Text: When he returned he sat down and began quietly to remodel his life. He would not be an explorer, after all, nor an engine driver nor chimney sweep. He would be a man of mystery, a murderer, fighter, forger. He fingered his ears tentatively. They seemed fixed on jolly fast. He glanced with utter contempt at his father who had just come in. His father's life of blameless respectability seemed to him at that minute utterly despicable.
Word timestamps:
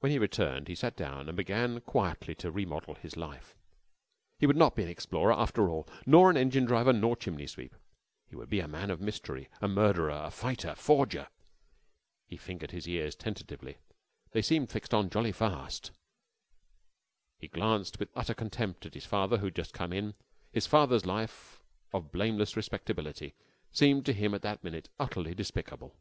When 0.00 0.10
he 0.10 0.18
returned 0.18 0.68
he 0.68 0.74
sat 0.74 0.96
down 0.96 1.28
and 1.28 1.36
began 1.36 1.82
quietly 1.82 2.34
to 2.36 2.50
remodel 2.50 2.94
his 2.94 3.14
life. 3.14 3.54
He 4.38 4.46
would 4.46 4.56
not 4.56 4.74
be 4.74 4.82
an 4.82 4.88
explorer, 4.88 5.34
after 5.34 5.68
all, 5.68 5.86
nor 6.06 6.30
an 6.30 6.38
engine 6.38 6.64
driver 6.64 6.94
nor 6.94 7.14
chimney 7.14 7.46
sweep. 7.46 7.76
He 8.26 8.36
would 8.36 8.48
be 8.48 8.60
a 8.60 8.66
man 8.66 8.90
of 8.90 9.02
mystery, 9.02 9.50
a 9.60 9.68
murderer, 9.68 10.30
fighter, 10.30 10.74
forger. 10.74 11.28
He 12.26 12.38
fingered 12.38 12.70
his 12.70 12.88
ears 12.88 13.14
tentatively. 13.14 13.76
They 14.30 14.40
seemed 14.40 14.70
fixed 14.70 14.94
on 14.94 15.10
jolly 15.10 15.32
fast. 15.32 15.90
He 17.38 17.48
glanced 17.48 17.98
with 17.98 18.08
utter 18.16 18.32
contempt 18.32 18.86
at 18.86 18.94
his 18.94 19.04
father 19.04 19.36
who 19.36 19.44
had 19.48 19.56
just 19.56 19.74
come 19.74 19.92
in. 19.92 20.14
His 20.52 20.66
father's 20.66 21.04
life 21.04 21.60
of 21.92 22.10
blameless 22.12 22.56
respectability 22.56 23.34
seemed 23.70 24.06
to 24.06 24.14
him 24.14 24.32
at 24.32 24.40
that 24.40 24.64
minute 24.64 24.88
utterly 24.98 25.34
despicable. 25.34 25.94